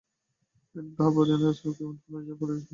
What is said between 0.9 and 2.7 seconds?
তাহার পরদিনেই রাজলক্ষ্মী ইনফ্লুয়েজ্ঞা-জ্বরে পড়িলেন।